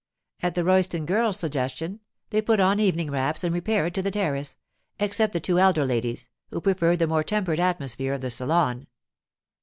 [0.41, 1.99] At the Royston girls' suggestion,
[2.31, 6.59] they put on evening wraps and repaired to the terrace—except the two elder ladies, who
[6.59, 8.87] preferred the more tempered atmosphere of the salon.